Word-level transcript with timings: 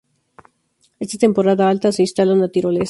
En 1.01 1.09
temporada 1.25 1.69
alta, 1.69 1.87
se 1.91 2.01
instala 2.07 2.33
una 2.39 2.49
tirolesa. 2.53 2.79